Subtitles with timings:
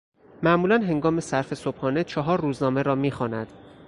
[0.43, 3.53] معمولا هنگام صرف صبحانه چهار روزنامه را میخواند